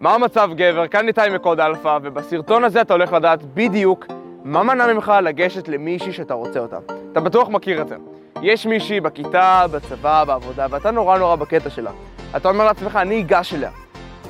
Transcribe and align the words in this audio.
מה 0.00 0.14
המצב 0.14 0.50
גבר? 0.56 0.88
כאן 0.88 1.08
איתי 1.08 1.20
מקוד 1.34 1.60
אלפא, 1.60 1.98
ובסרטון 2.02 2.64
הזה 2.64 2.80
אתה 2.80 2.94
הולך 2.94 3.12
לדעת 3.12 3.42
בדיוק 3.54 4.06
מה 4.44 4.62
מנע 4.62 4.92
ממך 4.92 5.12
לגשת 5.22 5.68
למישהי 5.68 6.12
שאתה 6.12 6.34
רוצה 6.34 6.60
אותה. 6.60 6.78
אתה 7.12 7.20
בטוח 7.20 7.48
מכיר 7.48 7.82
את 7.82 7.88
זה. 7.88 7.96
יש 8.42 8.66
מישהי 8.66 9.00
בכיתה, 9.00 9.64
בצבא, 9.70 10.24
בעבודה, 10.24 10.66
ואתה 10.70 10.90
נורא 10.90 11.18
נורא 11.18 11.36
בקטע 11.36 11.70
שלה. 11.70 11.90
אתה 12.36 12.48
אומר 12.48 12.64
לעצמך, 12.64 12.96
אני 12.96 13.20
אגש 13.20 13.54
אליה. 13.54 13.70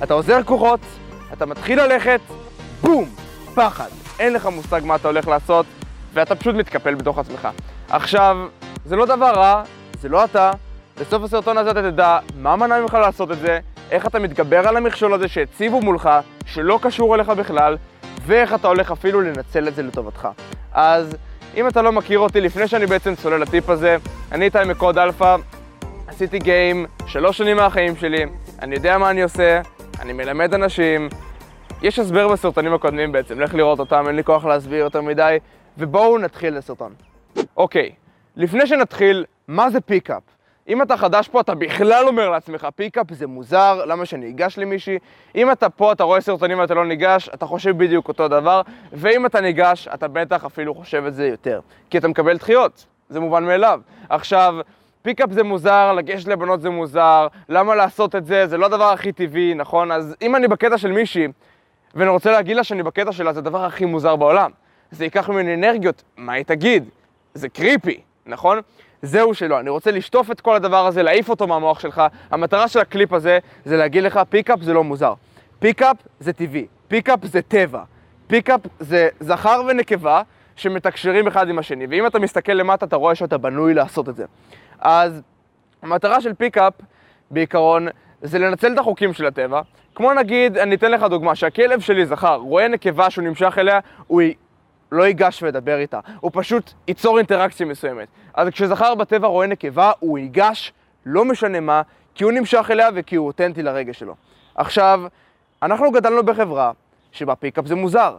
אתה 0.02 0.14
עוזר 0.14 0.42
כוחות, 0.42 0.80
אתה 1.32 1.46
מתחיל 1.46 1.82
ללכת, 1.82 2.20
בום! 2.82 3.08
פחד. 3.54 3.88
אין 4.18 4.32
לך 4.32 4.46
מושג 4.46 4.80
מה 4.84 4.94
אתה 4.96 5.08
הולך 5.08 5.28
לעשות, 5.28 5.66
ואתה 6.12 6.34
פשוט 6.34 6.54
מתקפל 6.54 6.94
בתוך 6.94 7.18
עצמך. 7.18 7.48
עכשיו, 7.88 8.36
זה 8.84 8.96
לא 8.96 9.06
דבר 9.06 9.32
רע, 9.32 9.62
זה 10.00 10.08
לא 10.08 10.24
אתה. 10.24 10.50
בסוף 11.00 11.22
הסרטון 11.22 11.58
הזה 11.58 11.70
אתה 11.70 11.82
תדע 11.82 12.18
מה 12.36 12.56
מנע 12.56 12.80
ממך 12.80 12.94
לעשות 12.94 13.30
את 13.30 13.38
זה, 13.38 13.58
איך 13.90 14.06
אתה 14.06 14.18
מתגבר 14.18 14.68
על 14.68 14.76
המכשול 14.76 15.14
הזה 15.14 15.28
שהציבו 15.28 15.80
מולך, 15.80 16.10
שלא 16.46 16.78
קשור 16.82 17.14
אליך 17.14 17.28
בכלל, 17.28 17.76
ואיך 18.26 18.54
אתה 18.54 18.68
הולך 18.68 18.92
אפילו 18.92 19.20
לנצל 19.20 19.68
את 19.68 19.74
זה 19.74 19.82
לטובתך. 19.82 20.28
אז 20.72 21.16
אם 21.56 21.68
אתה 21.68 21.82
לא 21.82 21.92
מכיר 21.92 22.18
אותי, 22.18 22.40
לפני 22.40 22.68
שאני 22.68 22.86
בעצם 22.86 23.14
צולל 23.14 23.40
לטיפ 23.40 23.70
הזה, 23.70 23.96
אני 24.32 24.44
איתי 24.44 24.58
מקוד 24.68 24.98
אלפא, 24.98 25.36
עשיתי 26.06 26.38
game 26.38 26.86
שלוש 27.06 27.38
שנים 27.38 27.56
מהחיים 27.56 27.96
שלי, 27.96 28.24
אני 28.62 28.74
יודע 28.74 28.98
מה 28.98 29.10
אני 29.10 29.22
עושה, 29.22 29.60
אני 30.00 30.12
מלמד 30.12 30.54
אנשים, 30.54 31.08
יש 31.82 31.98
הסבר 31.98 32.28
בסרטונים 32.28 32.74
הקודמים 32.74 33.12
בעצם, 33.12 33.40
לך 33.40 33.54
לראות 33.54 33.78
אותם, 33.78 34.04
אין 34.08 34.16
לי 34.16 34.24
כוח 34.24 34.44
להסביר 34.44 34.78
יותר 34.78 35.00
מדי, 35.00 35.36
ובואו 35.78 36.18
נתחיל 36.18 36.56
לסרטון. 36.56 36.92
אוקיי, 37.56 37.92
לפני 38.36 38.66
שנתחיל, 38.66 39.24
מה 39.48 39.70
זה 39.70 39.80
pickup? 39.80 40.22
אם 40.68 40.82
אתה 40.82 40.96
חדש 40.96 41.28
פה, 41.28 41.40
אתה 41.40 41.54
בכלל 41.54 42.08
אומר 42.08 42.30
לעצמך, 42.30 42.68
pickup 42.76 43.06
זה 43.10 43.26
מוזר, 43.26 43.84
למה 43.84 44.06
שאני 44.06 44.28
אגש 44.28 44.58
למישהי? 44.58 44.98
אם 45.34 45.50
אתה 45.52 45.68
פה, 45.68 45.92
אתה 45.92 46.04
רואה 46.04 46.20
סרטונים 46.20 46.58
ואתה 46.58 46.74
לא 46.74 46.86
ניגש, 46.86 47.28
אתה 47.34 47.46
חושב 47.46 47.78
בדיוק 47.78 48.08
אותו 48.08 48.28
דבר, 48.28 48.62
ואם 48.92 49.26
אתה 49.26 49.40
ניגש, 49.40 49.88
אתה 49.94 50.08
בטח 50.08 50.44
אפילו 50.44 50.74
חושב 50.74 51.04
את 51.06 51.14
זה 51.14 51.26
יותר. 51.26 51.60
כי 51.90 51.98
אתה 51.98 52.08
מקבל 52.08 52.36
דחיות, 52.36 52.86
זה 53.08 53.20
מובן 53.20 53.44
מאליו. 53.44 53.80
עכשיו, 54.08 54.54
pickup 55.02 55.30
זה 55.30 55.42
מוזר, 55.42 55.92
לגשת 55.92 56.28
לבנות 56.28 56.60
זה 56.60 56.70
מוזר, 56.70 57.26
למה 57.48 57.74
לעשות 57.74 58.16
את 58.16 58.26
זה? 58.26 58.46
זה 58.46 58.56
לא 58.56 58.66
הדבר 58.66 58.92
הכי 58.92 59.12
טבעי, 59.12 59.54
נכון? 59.54 59.92
אז 59.92 60.16
אם 60.22 60.36
אני 60.36 60.48
בקטע 60.48 60.78
של 60.78 60.92
מישהי, 60.92 61.28
ואני 61.94 62.10
רוצה 62.10 62.32
להגיד 62.32 62.56
לה 62.56 62.64
שאני 62.64 62.82
בקטע 62.82 63.12
שלה, 63.12 63.32
זה 63.32 63.40
הדבר 63.40 63.64
הכי 63.64 63.84
מוזר 63.84 64.16
בעולם. 64.16 64.50
זה 64.90 65.04
ייקח 65.04 65.28
ממני 65.28 65.54
אנרגיות, 65.54 66.02
מה 66.16 66.32
היא 66.32 66.44
תגיד? 66.44 66.88
זה 67.34 67.48
creepy, 67.48 68.00
נכון? 68.26 68.60
זהו 69.02 69.34
שלא, 69.34 69.60
אני 69.60 69.70
רוצה 69.70 69.90
לשטוף 69.90 70.30
את 70.30 70.40
כל 70.40 70.56
הדבר 70.56 70.86
הזה, 70.86 71.02
להעיף 71.02 71.28
אותו 71.28 71.46
מהמוח 71.46 71.80
שלך. 71.80 72.02
המטרה 72.30 72.68
של 72.68 72.78
הקליפ 72.78 73.12
הזה 73.12 73.38
זה 73.64 73.76
להגיד 73.76 74.02
לך, 74.02 74.20
pickup 74.28 74.60
זה 74.60 74.72
לא 74.72 74.84
מוזר. 74.84 75.14
pickup 75.58 75.96
זה 76.20 76.32
טבעי, 76.32 76.66
pickup 76.88 77.24
זה 77.24 77.42
טבע. 77.42 77.82
pickup 78.26 78.60
זה 78.80 79.08
זכר 79.20 79.62
ונקבה 79.68 80.22
שמתקשרים 80.56 81.26
אחד 81.26 81.48
עם 81.48 81.58
השני, 81.58 81.86
ואם 81.90 82.06
אתה 82.06 82.18
מסתכל 82.18 82.52
למטה 82.52 82.86
אתה 82.86 82.96
רואה 82.96 83.14
שאתה 83.14 83.38
בנוי 83.38 83.74
לעשות 83.74 84.08
את 84.08 84.16
זה. 84.16 84.24
אז 84.78 85.22
המטרה 85.82 86.20
של 86.20 86.34
pickup, 86.34 86.72
בעיקרון, 87.30 87.88
זה 88.22 88.38
לנצל 88.38 88.72
את 88.72 88.78
החוקים 88.78 89.12
של 89.12 89.26
הטבע. 89.26 89.60
כמו 89.94 90.12
נגיד, 90.12 90.58
אני 90.58 90.74
אתן 90.74 90.90
לך 90.90 91.02
דוגמה, 91.02 91.34
שהכלב 91.34 91.80
שלי 91.80 92.06
זכר, 92.06 92.34
רואה 92.34 92.68
נקבה 92.68 93.10
שהוא 93.10 93.24
נמשך 93.24 93.58
אליה, 93.58 93.80
הוא 94.06 94.22
לא 94.92 95.02
ייגש 95.02 95.42
וידבר 95.42 95.78
איתה, 95.78 96.00
הוא 96.20 96.30
פשוט 96.34 96.72
ייצור 96.88 97.18
אינטראקציה 97.18 97.66
מסוימת. 97.66 98.08
אז 98.34 98.48
כשזכר 98.48 98.94
בטבע 98.94 99.28
רואה 99.28 99.46
נקבה, 99.46 99.92
הוא 100.00 100.18
ייגש, 100.18 100.72
לא 101.06 101.24
משנה 101.24 101.60
מה, 101.60 101.82
כי 102.14 102.24
הוא 102.24 102.32
נמשך 102.32 102.68
אליה 102.70 102.88
וכי 102.94 103.16
הוא 103.16 103.26
אותנטי 103.26 103.62
לרגש 103.62 103.98
שלו. 103.98 104.14
עכשיו, 104.54 105.02
אנחנו 105.62 105.90
גדלנו 105.90 106.22
בחברה 106.22 106.72
שבה 107.12 107.34
פיקאפ 107.34 107.66
זה 107.66 107.74
מוזר. 107.74 108.16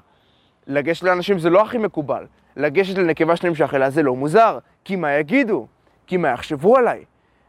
לגשת 0.68 1.04
לאנשים 1.04 1.40
זה 1.40 1.50
לא 1.50 1.62
הכי 1.62 1.78
מקובל. 1.78 2.26
לגשת 2.56 2.98
לנקבה 2.98 3.36
שנמשך 3.36 3.74
אליה 3.74 3.90
זה 3.90 4.04
לא 4.04 4.16
מוזר. 4.16 4.58
כי 4.86 4.96
מה 4.96 5.12
יגידו? 5.12 5.68
כי 6.08 6.18
מה 6.18 6.28
יחשבו 6.28 6.78
עליי? 6.78 7.04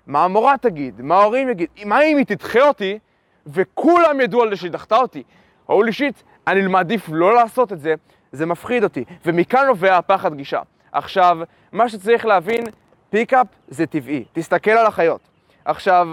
מה 0.06 0.24
המורה 0.24 0.54
תגיד? 0.60 1.00
מה 1.00 1.14
ההורים 1.14 1.48
יגיד? 1.48 1.68
מה 1.84 2.02
אם 2.02 2.16
היא 2.16 2.26
תדחה 2.26 2.60
אותי 2.60 2.98
וכולם 3.46 4.20
ידעו 4.20 4.42
על 4.42 4.50
זה 4.50 4.56
שהיא 4.56 4.70
דחתה 4.70 4.96
אותי? 4.96 5.22
או 5.68 5.82
לישית, 5.82 6.22
אני 6.46 6.66
מעדיף 6.66 7.08
לא 7.12 7.34
לעשות 7.34 7.72
את 7.72 7.80
זה, 7.80 7.94
זה 8.32 8.46
מפחיד 8.46 8.84
אותי, 8.84 9.04
ומכאן 9.26 9.66
נובע 9.66 9.96
הפחד 9.96 10.34
גישה. 10.34 10.60
עכשיו, 10.92 11.38
מה 11.72 11.88
שצריך 11.88 12.26
להבין, 12.26 12.64
פיקאפ 13.10 13.46
זה 13.68 13.86
טבעי, 13.86 14.24
תסתכל 14.32 14.70
על 14.70 14.86
החיות. 14.86 15.20
עכשיו, 15.64 16.08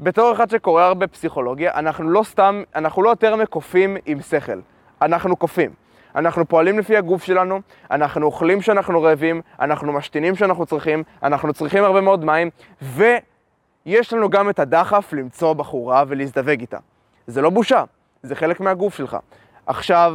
בתור 0.00 0.32
אחד 0.32 0.50
שקורא 0.50 0.82
הרבה 0.82 1.06
פסיכולוגיה, 1.06 1.74
אנחנו 1.74 2.10
לא 2.10 2.22
סתם, 2.22 2.62
אנחנו 2.74 3.02
לא 3.02 3.10
יותר 3.10 3.36
מקופים 3.36 3.96
עם 4.06 4.20
שכל, 4.20 4.60
אנחנו 5.02 5.36
קופים. 5.36 5.70
אנחנו 6.16 6.48
פועלים 6.48 6.78
לפי 6.78 6.96
הגוף 6.96 7.24
שלנו, 7.24 7.60
אנחנו 7.90 8.26
אוכלים 8.26 8.60
כשאנחנו 8.60 9.02
רעבים, 9.02 9.42
אנחנו 9.60 9.92
משתינים 9.92 10.34
כשאנחנו 10.34 10.66
צריכים, 10.66 11.02
אנחנו 11.22 11.52
צריכים 11.52 11.84
הרבה 11.84 12.00
מאוד 12.00 12.24
מים, 12.24 12.50
ויש 12.82 14.12
לנו 14.12 14.30
גם 14.30 14.50
את 14.50 14.58
הדחף 14.58 15.12
למצוא 15.12 15.52
בחורה 15.52 16.04
ולהזדווג 16.08 16.60
איתה. 16.60 16.78
זה 17.26 17.42
לא 17.42 17.50
בושה, 17.50 17.84
זה 18.22 18.34
חלק 18.34 18.60
מהגוף 18.60 18.94
שלך. 18.94 19.16
עכשיו, 19.66 20.14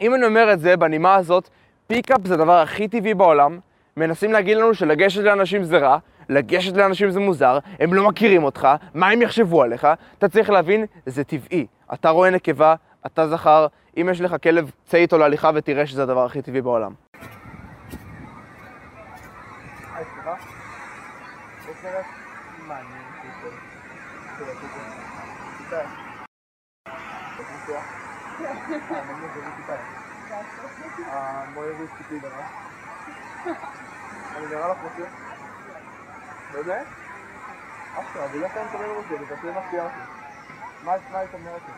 אם 0.00 0.14
אני 0.14 0.26
אומר 0.26 0.52
את 0.52 0.60
זה 0.60 0.76
בנימה 0.76 1.14
הזאת, 1.14 1.48
פיקאפ 1.86 2.20
זה 2.24 2.34
הדבר 2.34 2.58
הכי 2.58 2.88
טבעי 2.88 3.14
בעולם, 3.14 3.58
מנסים 3.96 4.32
להגיד 4.32 4.56
לנו 4.56 4.74
שלגשת 4.74 5.20
לאנשים 5.20 5.64
זה 5.64 5.78
רע, 5.78 5.98
לגשת 6.28 6.76
לאנשים 6.76 7.10
זה 7.10 7.20
מוזר, 7.20 7.58
הם 7.80 7.94
לא 7.94 8.08
מכירים 8.08 8.44
אותך, 8.44 8.68
מה 8.94 9.08
הם 9.08 9.22
יחשבו 9.22 9.62
עליך? 9.62 9.88
אתה 10.18 10.28
צריך 10.28 10.50
להבין, 10.50 10.86
זה 11.06 11.24
טבעי. 11.24 11.66
אתה 11.94 12.10
רואה 12.10 12.30
נקבה, 12.30 12.74
אתה 13.06 13.28
זכר, 13.28 13.66
אם 13.96 14.08
יש 14.10 14.20
לך 14.20 14.36
כלב, 14.42 14.70
צא 14.84 14.96
איתו 14.96 15.18
להליכה 15.18 15.50
ותראה 15.54 15.86
שזה 15.86 16.02
הדבר 16.02 16.24
הכי 16.24 16.42
טבעי 16.42 16.60
בעולם. 16.62 16.92
המורה 31.06 31.66
והסתכלי 31.78 32.18
דבר. 32.18 32.40
אני 34.36 34.46
נראה 34.46 34.68
לך 34.68 34.76
רוצה? 34.82 35.10
באמת? 36.52 36.86
אשכרה, 37.94 38.26
ולא 38.32 38.48
פעם 38.48 38.66
תדבר 38.68 38.92
רוצה, 38.96 39.14
ותעשי 39.14 39.46
מפתיע 39.46 39.84
אותי. 39.84 39.94
מה 40.84 40.92
היית 40.92 41.34
אומרת 41.34 41.60
לי? 41.68 41.74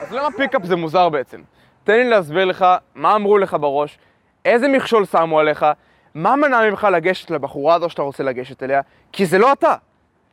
אז 0.00 0.12
למה 0.12 0.28
פיקאפ 0.36 0.64
זה 0.64 0.76
מוזר 0.76 1.08
בעצם? 1.08 1.40
תן 1.84 1.92
לי 1.92 2.04
להסביר 2.04 2.44
לך 2.44 2.66
מה 2.94 3.14
אמרו 3.14 3.38
לך 3.38 3.56
בראש, 3.60 3.98
איזה 4.44 4.68
מכשול 4.68 5.04
שמו 5.04 5.40
עליך, 5.40 5.66
מה 6.14 6.36
מנע 6.36 6.70
ממך 6.70 6.86
לגשת 6.92 7.30
לבחורה 7.30 7.74
הזו 7.74 7.90
שאתה 7.90 8.02
רוצה 8.02 8.22
לגשת 8.22 8.62
אליה, 8.62 8.80
כי 9.12 9.26
זה 9.26 9.38
לא 9.38 9.52
אתה. 9.52 9.74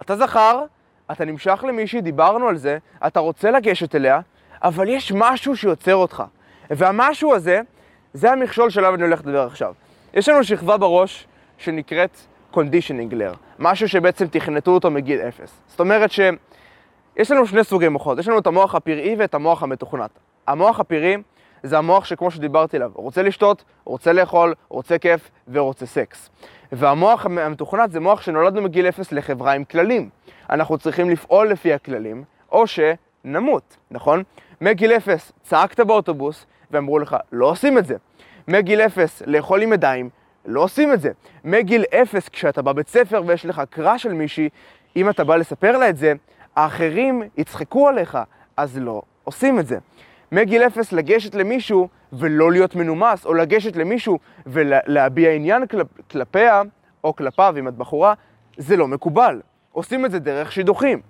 אתה 0.01 0.15
זכר, 0.15 0.63
אתה 1.11 1.25
נמשך 1.25 1.63
למישהי, 1.67 2.01
דיברנו 2.01 2.47
על 2.47 2.57
זה, 2.57 2.77
אתה 3.07 3.19
רוצה 3.19 3.51
לגשת 3.51 3.95
אליה, 3.95 4.19
אבל 4.63 4.89
יש 4.89 5.11
משהו 5.15 5.57
שיוצר 5.57 5.95
אותך. 5.95 6.23
והמשהו 6.69 7.35
הזה, 7.35 7.61
זה 8.13 8.31
המכשול 8.31 8.69
שלו 8.69 8.95
אני 8.95 9.03
הולך 9.03 9.19
לדבר 9.19 9.47
עכשיו. 9.47 9.73
יש 10.13 10.29
לנו 10.29 10.43
שכבה 10.43 10.77
בראש 10.77 11.27
שנקראת 11.57 12.17
conditioning 12.53 13.13
layer, 13.13 13.35
משהו 13.59 13.89
שבעצם 13.89 14.27
תכנתו 14.27 14.71
אותו 14.71 14.91
מגיל 14.91 15.19
אפס. 15.19 15.61
זאת 15.67 15.79
אומרת 15.79 16.11
שיש 16.11 17.31
לנו 17.31 17.47
שני 17.47 17.63
סוגי 17.63 17.87
מוחות, 17.87 18.19
יש 18.19 18.27
לנו 18.27 18.39
את 18.39 18.47
המוח 18.47 18.75
הפראי 18.75 19.15
ואת 19.17 19.33
המוח 19.33 19.63
המתוכנת. 19.63 20.09
המוח 20.47 20.79
הפראי 20.79 21.15
זה 21.63 21.77
המוח 21.77 22.05
שכמו 22.05 22.31
שדיברתי 22.31 22.77
עליו, 22.77 22.91
רוצה 22.95 23.23
לשתות, 23.23 23.63
רוצה 23.83 24.13
לאכול, 24.13 24.53
רוצה 24.69 24.97
כיף 24.97 25.29
ורוצה 25.47 25.85
סקס. 25.85 26.29
והמוח 26.71 27.25
המתוכנת 27.25 27.91
זה 27.91 27.99
מוח 27.99 28.21
שנולדנו 28.21 28.61
מגיל 28.61 28.87
אפס 28.87 29.11
לחברה 29.11 29.53
עם 29.53 29.63
כללים. 29.63 30.09
אנחנו 30.49 30.77
צריכים 30.77 31.09
לפעול 31.09 31.49
לפי 31.49 31.73
הכללים, 31.73 32.23
או 32.51 32.63
שנמות, 32.67 33.77
נכון? 33.91 34.23
מגיל 34.61 34.91
אפס 34.91 35.31
צעקת 35.43 35.79
באוטובוס 35.79 36.45
ואמרו 36.71 36.99
לך, 36.99 37.17
לא 37.31 37.45
עושים 37.45 37.77
את 37.77 37.85
זה. 37.85 37.95
מגיל 38.47 38.81
אפס 38.81 39.21
לאכול 39.25 39.61
עם 39.61 39.73
ידיים, 39.73 40.09
לא 40.45 40.61
עושים 40.61 40.93
את 40.93 41.01
זה. 41.01 41.11
מגיל 41.43 41.83
אפס 41.83 42.29
כשאתה 42.29 42.61
בבית 42.61 42.87
ספר 42.87 43.23
ויש 43.25 43.45
לך 43.45 43.61
קרא 43.69 43.97
של 43.97 44.13
מישהי, 44.13 44.49
אם 44.95 45.09
אתה 45.09 45.23
בא 45.23 45.35
לספר 45.35 45.77
לה 45.77 45.89
את 45.89 45.97
זה, 45.97 46.13
האחרים 46.55 47.23
יצחקו 47.37 47.87
עליך, 47.87 48.17
אז 48.57 48.77
לא 48.77 49.01
עושים 49.23 49.59
את 49.59 49.67
זה. 49.67 49.77
מגיל 50.31 50.61
אפס 50.61 50.91
לגשת 50.91 51.35
למישהו 51.35 51.87
ולא 52.13 52.51
להיות 52.51 52.75
מנומס, 52.75 53.25
או 53.25 53.33
לגשת 53.33 53.75
למישהו 53.75 54.19
ולהביע 54.45 55.31
עניין 55.31 55.67
כלפ, 55.67 55.87
כלפיה, 56.11 56.61
או 57.03 57.15
כלפיו, 57.15 57.55
אם 57.59 57.67
את 57.67 57.73
בחורה, 57.73 58.13
זה 58.57 58.77
לא 58.77 58.87
מקובל. 58.87 59.41
עושים 59.71 60.05
את 60.05 60.11
זה 60.11 60.19
דרך 60.19 60.51
שידוכים. 60.51 61.01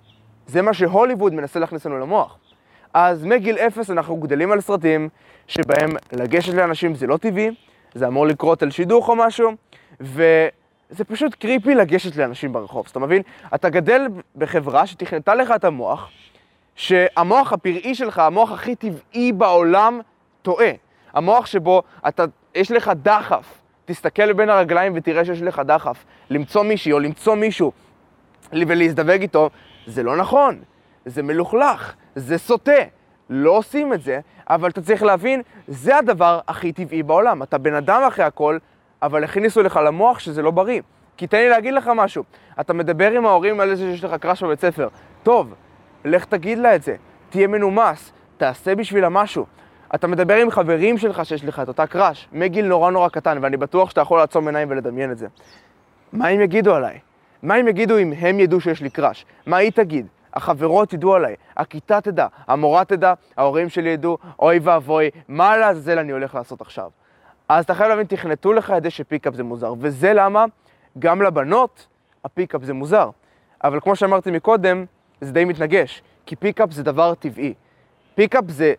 זה 0.46 0.62
מה 0.62 0.74
שהוליווד 0.74 1.34
מנסה 1.34 1.60
להכניס 1.60 1.86
לנו 1.86 1.98
למוח. 1.98 2.38
אז 2.94 3.24
מגיל 3.24 3.56
אפס 3.56 3.90
אנחנו 3.90 4.16
גדלים 4.16 4.52
על 4.52 4.60
סרטים 4.60 5.08
שבהם 5.46 5.90
לגשת 6.12 6.54
לאנשים 6.54 6.94
זה 6.94 7.06
לא 7.06 7.16
טבעי, 7.16 7.50
זה 7.94 8.06
אמור 8.06 8.26
לקרות 8.26 8.62
על 8.62 8.70
שידוך 8.70 9.08
או 9.08 9.16
משהו, 9.16 9.50
זה 10.90 11.04
פשוט 11.06 11.34
קריפי 11.34 11.74
לגשת 11.74 12.16
לאנשים 12.16 12.52
ברחוב, 12.52 12.82
אז 12.86 12.90
אתה 12.90 12.98
מבין? 12.98 13.22
אתה 13.54 13.68
גדל 13.68 14.06
בחברה 14.36 14.86
שתכנתה 14.86 15.34
לך 15.34 15.50
את 15.50 15.64
המוח, 15.64 16.10
שהמוח 16.74 17.52
הפראי 17.52 17.94
שלך, 17.94 18.18
המוח 18.18 18.52
הכי 18.52 18.74
טבעי 18.74 19.32
בעולם, 19.32 20.00
טועה. 20.42 20.70
המוח 21.14 21.46
שבו 21.46 21.82
אתה, 22.08 22.24
יש 22.54 22.70
לך 22.70 22.90
דחף, 23.02 23.60
תסתכל 23.84 24.32
בין 24.32 24.50
הרגליים 24.50 24.92
ותראה 24.96 25.24
שיש 25.24 25.42
לך 25.42 25.62
דחף. 25.66 26.04
למצוא 26.30 26.62
מישהי 26.62 26.92
או 26.92 26.98
למצוא 26.98 27.34
מישהו 27.34 27.72
ולהזדווג 28.52 29.20
איתו, 29.20 29.50
זה 29.86 30.02
לא 30.02 30.16
נכון, 30.16 30.60
זה 31.06 31.22
מלוכלך, 31.22 31.94
זה 32.14 32.38
סוטה. 32.38 32.82
לא 33.30 33.50
עושים 33.50 33.92
את 33.92 34.02
זה, 34.02 34.20
אבל 34.50 34.70
אתה 34.70 34.80
צריך 34.80 35.02
להבין, 35.02 35.42
זה 35.68 35.96
הדבר 35.96 36.40
הכי 36.48 36.72
טבעי 36.72 37.02
בעולם. 37.02 37.42
אתה 37.42 37.58
בן 37.58 37.74
אדם 37.74 38.02
אחרי 38.08 38.24
הכל, 38.24 38.58
אבל 39.02 39.24
הכניסו 39.24 39.62
לך 39.62 39.80
למוח 39.86 40.18
שזה 40.18 40.42
לא 40.42 40.50
בריא. 40.50 40.80
כי 41.16 41.26
תן 41.26 41.38
לי 41.38 41.48
להגיד 41.48 41.74
לך 41.74 41.90
משהו, 41.94 42.24
אתה 42.60 42.72
מדבר 42.72 43.10
עם 43.10 43.26
ההורים 43.26 43.60
על 43.60 43.74
זה 43.74 43.92
שיש 43.92 44.04
לך 44.04 44.14
crush 44.14 44.42
בבית 44.42 44.60
ספר. 44.60 44.88
טוב, 45.22 45.54
לך 46.04 46.24
תגיד 46.24 46.58
לה 46.58 46.74
את 46.74 46.82
זה, 46.82 46.96
תהיה 47.30 47.46
מנומס, 47.46 48.12
תעשה 48.36 48.74
בשבילה 48.74 49.08
משהו. 49.08 49.46
אתה 49.94 50.06
מדבר 50.06 50.34
עם 50.34 50.50
חברים 50.50 50.98
שלך 50.98 51.24
שיש 51.24 51.44
לך 51.44 51.60
את 51.60 51.68
אותה 51.68 51.86
crush, 51.86 52.28
מגיל 52.32 52.66
נורא 52.66 52.90
נורא 52.90 53.08
קטן, 53.08 53.38
ואני 53.42 53.56
בטוח 53.56 53.90
שאתה 53.90 54.00
יכול 54.00 54.18
לעצום 54.18 54.46
עיניים 54.46 54.70
ולדמיין 54.70 55.12
את 55.12 55.18
זה. 55.18 55.26
מה 56.12 56.28
הם 56.28 56.40
יגידו 56.40 56.74
עליי? 56.74 56.98
מה 57.42 57.54
הם 57.54 57.68
יגידו 57.68 57.98
אם 57.98 58.12
הם 58.18 58.40
ידעו 58.40 58.60
שיש 58.60 58.82
לי 58.82 58.90
crush? 58.90 59.26
מה 59.46 59.56
היא 59.56 59.72
תגיד? 59.72 60.06
החברות 60.34 60.92
ידעו 60.92 61.14
עליי, 61.14 61.34
הכיתה 61.56 62.00
תדע, 62.00 62.26
המורה 62.46 62.84
תדע, 62.84 63.14
ההורים 63.36 63.68
שלי 63.68 63.90
ידעו, 63.90 64.18
אוי 64.38 64.58
ואבוי, 64.62 65.10
מה 65.28 65.56
לעזאזל 65.56 65.98
אני 65.98 66.12
הולך 66.12 66.34
לעשות 66.34 66.60
עכשיו? 66.60 66.90
אז 67.48 67.64
אתה 67.64 67.74
חייב 67.74 67.88
להבין, 67.88 68.06
תכנתו 68.06 68.52
לך 68.52 68.70
את 68.76 68.82
זה 68.82 68.90
ש 68.90 69.01
pickup 69.01 69.34
זה 69.34 69.42
מוזר, 69.42 69.74
וזה 69.78 70.12
למה 70.12 70.44
גם 70.98 71.22
לבנות 71.22 71.86
ה 72.24 72.29
pickup 72.29 72.62
זה 72.62 72.74
מוזר. 72.74 73.10
אבל 73.64 73.80
כמו 73.80 73.96
שאמרתי 73.96 74.30
מקודם, 74.30 74.84
זה 75.20 75.32
די 75.32 75.44
מתנגש, 75.44 76.02
כי 76.26 76.36
pickup 76.36 76.72
זה 76.72 76.82
דבר 76.82 77.14
טבעי. 77.14 77.54
pickup 78.14 78.44
זה, 78.48 78.74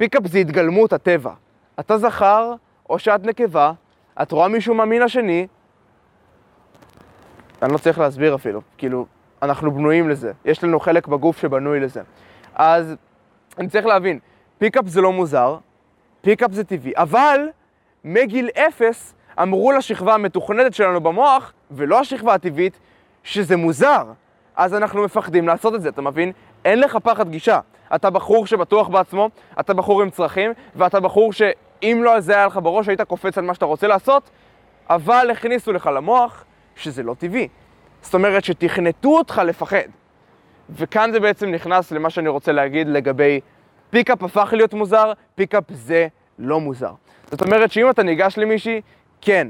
pickup 0.00 0.26
זה 0.26 0.38
התגלמות 0.38 0.92
הטבע. 0.92 1.32
אתה 1.80 1.98
זכר 1.98 2.54
או 2.90 2.98
שאת 2.98 3.24
נקבה, 3.24 3.72
את 4.22 4.32
רואה 4.32 4.48
מישהו 4.48 4.74
מהמין 4.74 5.02
השני, 5.02 5.46
אני 7.62 7.72
לא 7.72 7.78
צריך 7.78 7.98
להסביר 7.98 8.34
אפילו, 8.34 8.60
כאילו, 8.78 9.06
אנחנו 9.42 9.70
בנויים 9.70 10.08
לזה, 10.08 10.32
יש 10.44 10.64
לנו 10.64 10.80
חלק 10.80 11.06
בגוף 11.06 11.38
שבנוי 11.38 11.80
לזה. 11.80 12.02
אז 12.54 12.96
אני 13.58 13.68
צריך 13.68 13.86
להבין, 13.86 14.18
pickup 14.58 14.86
זה 14.86 15.00
לא 15.00 15.12
מוזר, 15.12 15.58
pickup 16.20 16.52
זה 16.52 16.64
טבעי, 16.64 16.92
אבל 16.96 17.48
מגיל 18.04 18.48
אפס 18.48 19.14
אמרו 19.42 19.72
לשכבה 19.72 20.14
המתוכנתת 20.14 20.74
שלנו 20.74 21.00
במוח, 21.00 21.52
ולא 21.70 22.00
השכבה 22.00 22.34
הטבעית, 22.34 22.78
שזה 23.22 23.56
מוזר. 23.56 24.04
אז 24.56 24.74
אנחנו 24.74 25.04
מפחדים 25.04 25.48
לעשות 25.48 25.74
את 25.74 25.82
זה, 25.82 25.88
אתה 25.88 26.02
מבין? 26.02 26.32
אין 26.64 26.80
לך 26.80 26.96
פחד 26.96 27.28
גישה. 27.30 27.60
אתה 27.94 28.10
בחור 28.10 28.46
שבטוח 28.46 28.88
בעצמו, 28.88 29.28
אתה 29.60 29.74
בחור 29.74 30.02
עם 30.02 30.10
צרכים, 30.10 30.52
ואתה 30.76 31.00
בחור 31.00 31.32
שאם 31.32 32.00
לא 32.04 32.20
זה 32.20 32.34
היה 32.36 32.46
לך 32.46 32.60
בראש, 32.62 32.88
היית 32.88 33.00
קופץ 33.00 33.38
על 33.38 33.44
מה 33.44 33.54
שאתה 33.54 33.64
רוצה 33.64 33.86
לעשות, 33.86 34.30
אבל 34.90 35.28
הכניסו 35.32 35.72
לך 35.72 35.90
למוח 35.94 36.44
שזה 36.76 37.02
לא 37.02 37.14
טבעי. 37.14 37.48
זאת 38.02 38.14
אומרת 38.14 38.44
שתכנתו 38.44 39.08
אותך 39.08 39.42
לפחד. 39.46 39.88
וכאן 40.70 41.12
זה 41.12 41.20
בעצם 41.20 41.50
נכנס 41.50 41.92
למה 41.92 42.10
שאני 42.10 42.28
רוצה 42.28 42.52
להגיד 42.52 42.88
לגבי 42.88 43.40
pickup 43.90 44.22
הפך 44.22 44.48
להיות 44.56 44.74
מוזר, 44.74 45.12
pickup 45.34 45.64
זה 45.68 46.08
לא 46.38 46.60
מוזר. 46.60 46.92
זאת 47.30 47.42
אומרת 47.42 47.72
שאם 47.72 47.90
אתה 47.90 48.02
ניגש 48.02 48.38
למישהי, 48.38 48.80
כן, 49.20 49.48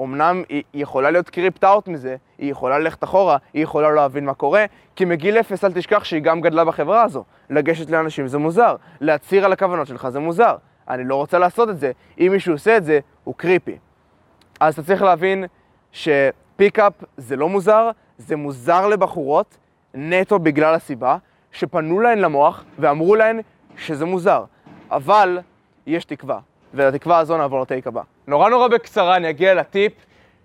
אמנם 0.00 0.42
היא 0.48 0.62
יכולה 0.74 1.10
להיות 1.10 1.30
creeped 1.30 1.64
out 1.64 1.88
מזה, 1.88 2.16
היא 2.38 2.50
יכולה 2.50 2.78
ללכת 2.78 3.04
אחורה, 3.04 3.36
היא 3.52 3.62
יכולה 3.62 3.88
לא 3.88 3.94
להבין 3.94 4.24
מה 4.24 4.34
קורה, 4.34 4.64
כי 4.96 5.04
מגיל 5.04 5.36
אפס 5.36 5.64
אל 5.64 5.72
תשכח 5.72 6.04
שהיא 6.04 6.22
גם 6.22 6.40
גדלה 6.40 6.64
בחברה 6.64 7.02
הזו. 7.02 7.24
לגשת 7.50 7.90
לאנשים 7.90 8.26
זה 8.26 8.38
מוזר, 8.38 8.76
להצהיר 9.00 9.44
על 9.44 9.52
הכוונות 9.52 9.86
שלך 9.86 10.08
זה 10.08 10.20
מוזר. 10.20 10.56
אני 10.88 11.04
לא 11.04 11.16
רוצה 11.16 11.38
לעשות 11.38 11.68
את 11.68 11.78
זה, 11.78 11.92
אם 12.18 12.28
מישהו 12.30 12.52
עושה 12.52 12.76
את 12.76 12.84
זה, 12.84 13.00
הוא 13.24 13.34
creepy. 13.34 13.78
אז 14.60 14.74
אתה 14.74 14.82
צריך 14.82 15.02
להבין 15.02 15.44
ש 15.92 16.17
pickup 16.17 16.92
זה 17.16 17.36
לא 17.36 17.48
מוזר, 17.48 17.90
זה 18.18 18.36
מוזר 18.36 18.86
לבחורות, 18.86 19.56
נטו 19.94 20.38
בגלל 20.38 20.74
הסיבה, 20.74 21.16
שפנו 21.52 22.00
להן 22.00 22.18
למוח 22.18 22.64
ואמרו 22.78 23.14
להן 23.14 23.40
שזה 23.76 24.04
מוזר. 24.04 24.44
אבל 24.90 25.38
יש 25.86 26.04
תקווה. 26.04 26.38
ולתקווה 26.74 27.18
הזו 27.18 27.36
נעבור 27.36 27.60
לטייק 27.60 27.86
הבא. 27.86 28.02
נורא 28.26 28.48
נורא 28.50 28.68
בקצרה 28.68 29.16
אני 29.16 29.30
אגיע 29.30 29.54
לטיפ 29.54 29.92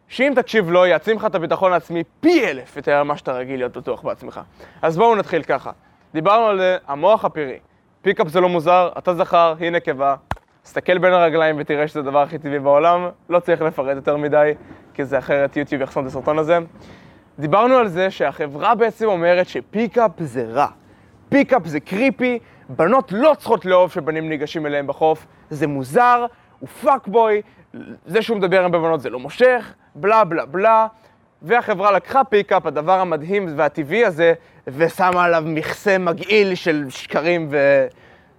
שאם 0.08 0.34
תקשיב 0.36 0.72
לו, 0.72 0.86
יעצים 0.86 1.18
לך 1.18 1.26
את 1.26 1.36
הביטחון 1.36 1.74
העצמי 1.74 2.04
פי 2.20 2.48
אלף 2.48 2.78
יותר 2.78 3.04
ממה 3.04 3.18
שאתה 3.18 3.32
רגיל 3.32 3.60
להיות 3.60 3.78
בטוח 3.78 4.02
בעצמך. 4.02 4.42
אז 4.82 4.98
בואו 4.98 5.16
נתחיל 5.16 5.44
ככה. 5.44 5.72
דיברנו 6.14 6.46
על 6.46 6.58
זה, 6.58 6.78
המוח 6.88 7.26
הפראי. 7.26 7.60
פיקאפ 8.02 8.28
זה 8.28 8.42
לא 8.42 8.50
מוזר, 8.50 8.90
אתה 8.98 9.14
זכר, 9.14 9.56
היא 9.60 9.70
נקבה. 9.70 10.16
תסתכל 10.64 10.98
בין 10.98 11.14
הרגליים 11.14 11.56
ותראה 11.60 11.88
שזה 11.88 12.00
הדבר 12.00 12.22
הכי 12.22 12.38
טבעי 12.38 12.60
בעולם. 12.60 13.10
לא 13.30 13.40
צריך 13.40 13.62
לפרט 13.62 13.96
יותר 13.96 14.18
מדי, 14.18 14.54
כי 14.94 15.06
זה 15.06 15.18
אחרת 15.18 15.58
יוטיוב 15.58 15.82
יחסום 15.82 16.04
את 16.04 16.10
הסרטון 16.10 16.40
הזה. 16.40 16.58
דיברנו 17.40 17.76
על 17.76 17.88
זה 17.88 18.12
שהחברה 18.12 18.76
בעצם 18.76 19.06
אומרת 19.06 19.48
ש 19.48 19.64
pickup 19.64 20.12
זה 20.20 20.46
רע. 20.50 20.68
pickup 21.30 21.66
זה 21.66 21.80
creepy, 21.80 22.40
בנות 22.70 23.12
לא 23.12 23.34
צריכות 23.38 23.66
לאהוב 23.66 23.92
שבנים 23.92 24.30
ניגשים 24.30 24.66
אליהם 24.66 24.88
בחוף, 24.88 25.28
זה 25.50 25.68
מוזר, 25.68 26.26
הוא 26.60 26.70
fuckboy, 26.70 27.42
זה 28.06 28.22
שהוא 28.22 28.38
מדבר 28.38 28.64
עם 28.64 28.72
בבנות 28.72 29.02
זה 29.02 29.10
לא 29.10 29.20
מושך, 29.20 29.74
בלה 29.96 30.24
בלה 30.24 30.46
בלה, 30.46 30.88
והחברה 31.42 31.92
לקחה 31.92 32.24
pickup, 32.24 32.66
הדבר 32.66 33.00
המדהים 33.00 33.48
והטבעי 33.56 34.06
הזה, 34.06 34.34
ושמה 34.68 35.24
עליו 35.24 35.44
מכסה 35.46 35.98
מגעיל 35.98 36.56
של 36.56 36.86
שקרים 36.90 37.50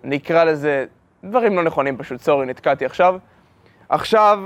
ונקרא 0.05 0.45
לזה 0.45 0.85
דברים 1.25 1.57
לא 1.57 1.63
נכונים 1.63 1.97
פשוט, 1.97 2.21
sorry, 2.21 2.47
נתקעתי 2.47 2.85
עכשיו. 2.85 3.17
עכשיו, 3.89 4.39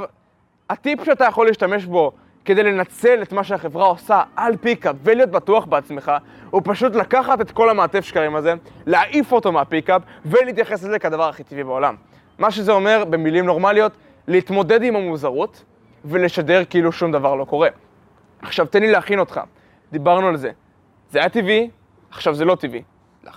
הטיפ 0.71 1.05
שאתה 1.05 1.25
יכול 1.25 1.47
להשתמש 1.47 1.85
בו 1.85 2.13
כדי 2.45 2.63
לנצל 2.63 3.23
את 3.23 3.33
מה 3.33 3.45
שהחברה 3.45 3.87
עושה 3.87 4.23
על 4.37 4.57
pickup 4.57 4.97
ולהיות 5.03 5.31
בטוח 5.31 5.65
בעצמך, 5.65 6.13
הוא 6.51 6.63
פשוט 6.65 6.95
לקחת 6.95 7.41
את 7.41 7.51
כל 7.51 7.71
המעטף 7.71 8.05
שקרים 8.05 8.37
הזה, 8.37 8.55
להעיף 8.87 9.33
אותו 9.33 9.53
מה 9.53 9.65
pickup 9.65 10.03
ולהתייחס 10.27 10.83
לזה 10.85 10.99
כדבר 10.99 11.29
הכי 11.29 11.45
טבעי 11.45 11.65
בעולם. 11.65 11.95
מה 12.39 12.51
שזה 12.51 12.73
אומר, 12.73 13.05
במילים 13.11 13.47
נורמליות, 13.47 13.93
להתמודד 14.29 14.83
עם 14.83 14.97
המוזרות 14.97 15.65
ולשדר 16.05 16.65
כאילו 16.65 16.93
שום 16.93 17.13
דבר 17.13 17.35
לא 17.35 17.45
קורה. 17.45 17.69
עכשיו 18.43 18.67
תן 18.67 18.83
לי 18.83 18.91
להכין 18.91 19.19
אותך, 19.19 19.41
דיברנו 19.93 20.29
על 20.29 20.37
זה. 20.37 20.51
זה 21.11 21.19
היה 21.19 21.29
טבעי, 21.29 21.71
עכשיו 22.11 22.35
זה 22.35 22.45
לא 22.45 22.55
טבעי. 22.55 22.83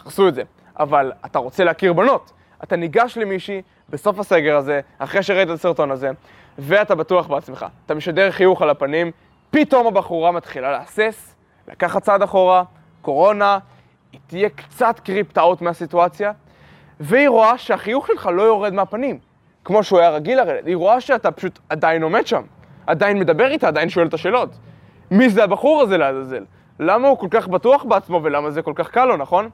עשו 0.06 0.28
את 0.28 0.36
זה. 0.36 0.44
אבל 0.80 1.12
אתה 1.26 1.40
רוצה 1.40 1.64
להכיר 1.64 1.94
בנות. 1.94 2.32
אתה 2.64 2.76
ניגש 2.76 3.18
למישהי 3.18 3.62
בסוף 3.90 4.20
הסגר 4.20 4.58
הזה, 4.58 4.82
אחרי 4.98 5.24
שראית 5.24 5.50
את 5.50 5.54
הסרטון 5.54 5.92
הזה, 5.92 6.12
ואתה 6.58 6.96
בטוח 6.96 7.28
בעצמך. 7.28 7.66
אתה 7.86 7.96
משדר 7.96 8.32
חיוך 8.32 8.62
על 8.62 8.70
הפנים, 8.70 9.12
פתאום 9.52 9.88
הבחורה 9.88 10.32
מתחילה 10.32 10.72
להסס, 10.72 11.36
לקחת 11.68 12.04
צעד 12.04 12.22
אחורה, 12.22 12.64
קורונה, 13.02 13.60
היא 14.12 14.20
תהיה 14.28 14.50
קצת 14.50 15.00
קריפט 15.00 15.38
מהסיטואציה, 15.62 16.32
והיא 17.00 17.30
רואה 17.30 17.58
שהחיוך 17.58 18.08
שלך 18.08 18.30
לא 18.34 18.42
יורד 18.42 18.74
מהפנים, 18.74 19.20
כמו 19.66 19.84
שהוא 19.84 20.00
היה 20.00 20.10
רגיל 20.10 20.38
לרדת. 20.38 20.66
היא 20.66 20.76
רואה 20.76 21.02
שאתה 21.02 21.32
פשוט 21.32 21.60
עדיין 21.70 22.04
עומד 22.04 22.28
שם, 22.28 22.42
עדיין 22.88 23.20
מדבר 23.20 23.48
איתה, 23.48 23.68
עדיין 23.68 23.90
שואל 23.90 24.08
את 24.08 24.14
השאלות. 24.14 24.50
מי 25.12 25.30
זה 25.30 25.44
הבחור 25.44 25.82
הזה 25.82 25.98
לעזאזל? 25.98 26.44
למה 26.80 27.08
הוא 27.08 27.18
כל 27.18 27.28
כך 27.32 27.48
בטוח 27.48 27.84
בעצמו 27.84 28.20
ולמה 28.24 28.52
זה 28.52 28.62
כל 28.62 28.74
כך 28.76 28.90
קל 28.90 29.06
לו, 29.06 29.18
נכון? 29.18 29.50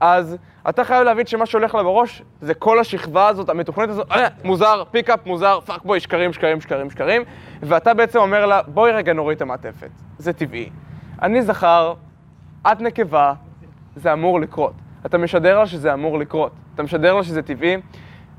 אז 0.00 0.36
אתה 0.68 0.84
חייב 0.84 1.02
להבין 1.02 1.26
שמה 1.26 1.46
שהולך 1.46 1.74
לה 1.74 1.82
בראש 1.82 2.22
זה 2.40 2.54
כל 2.54 2.78
השכבה 2.78 3.28
הזאת, 3.28 3.48
המתוכנית 3.48 3.90
הזאת, 3.90 4.12
אה, 4.12 4.28
מוזר, 4.44 4.82
pickup, 4.90 5.26
מוזר, 5.26 5.60
fuckboy, 5.60 6.00
שקרים, 6.00 6.32
שקרים, 6.32 6.60
שקרים, 6.60 6.90
שקרים, 6.90 7.22
ואתה 7.62 7.94
בעצם 7.94 8.18
אומר 8.18 8.46
לה, 8.46 8.62
בואי 8.62 8.92
רגע 8.92 9.12
נוריד 9.12 9.36
את 9.36 9.42
המעטפת, 9.42 9.90
זה 10.18 10.32
טבעי. 10.32 10.70
אני 11.22 11.42
זכר, 11.42 11.94
את 12.72 12.80
נקבה, 12.80 13.32
זה 13.96 14.12
אמור 14.12 14.40
לקרות. 14.40 14.72
אתה 15.06 15.18
משדר 15.18 15.58
לה 15.58 15.66
שזה 15.66 15.92
אמור 15.92 16.18
לקרות, 16.18 16.52
אתה 16.74 16.82
משדר 16.82 17.14
לה 17.14 17.22
שזה 17.22 17.42
טבעי, 17.42 17.76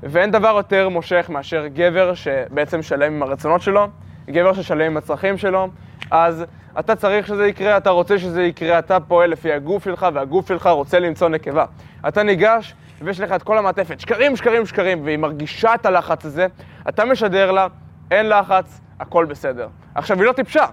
ואין 0.02 0.30
דבר 0.30 0.54
יותר 0.56 0.88
מושך 0.88 1.26
מאשר 1.30 1.66
גבר 1.66 2.14
שבעצם 2.14 2.82
שלם 2.82 3.12
עם 3.12 3.22
הרצונות 3.22 3.62
שלו, 3.62 3.88
גבר 4.30 4.52
ששלם 4.52 4.86
עם 4.86 4.96
הצרכים 4.96 5.38
שלו, 5.38 5.68
אז 6.10 6.44
אתה 6.78 6.96
צריך 6.96 7.26
שזה 7.26 7.46
יקרה, 7.46 7.76
אתה 7.76 7.90
רוצה 7.90 8.18
שזה 8.18 8.42
יקרה, 8.42 8.78
אתה 8.78 9.00
פועל 9.00 9.30
לפי 9.30 9.52
הגוף 9.52 9.84
שלך, 9.84 10.06
והגוף 10.14 10.48
שלך 10.48 10.66
רוצה 10.66 10.98
למצוא 10.98 11.28
נקבה. 11.28 11.64
אתה 12.08 12.22
ניגש, 12.22 12.74
ויש 13.00 13.20
לך 13.20 13.32
את 13.32 13.42
כל 13.42 13.58
המעטפת, 13.58 14.00
שקרים, 14.00 14.36
שקרים, 14.36 14.66
שקרים, 14.66 15.04
והיא 15.04 15.18
מרגישה 15.18 15.74
את 15.74 15.86
הלחץ 15.86 16.24
הזה, 16.24 16.46
אתה 16.88 17.04
משדר 17.04 17.50
לה, 17.50 17.66
אין 18.10 18.28
לחץ, 18.28 18.80
הכל 19.00 19.24
בסדר. 19.24 19.68
עכשיו, 19.94 20.18
היא 20.18 20.26
לא 20.26 20.32
טיפשה. 20.32 20.64